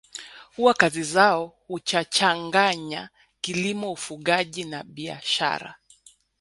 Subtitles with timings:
[0.55, 3.09] Huwa kazi zao huchachanganya
[3.41, 5.75] kilimo ufugaji na biashara